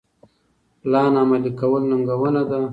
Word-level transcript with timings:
پلان 0.81 1.11
عملي 1.21 1.51
کول 1.59 1.81
ننګونه 1.91 2.41
ده. 2.49 2.59